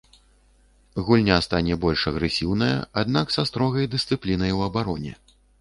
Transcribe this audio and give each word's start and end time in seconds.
Гульня 1.09 1.35
стане 1.47 1.77
больш 1.83 2.07
агрэсіўная, 2.13 2.73
аднак 3.03 3.37
са 3.37 3.47
строгай 3.53 3.85
дысцыплінай 3.93 4.51
у 4.61 4.69
абароне. 4.71 5.17